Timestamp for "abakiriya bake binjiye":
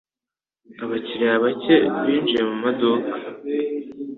0.83-2.41